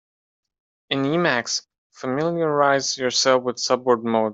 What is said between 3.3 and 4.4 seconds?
with subword mode.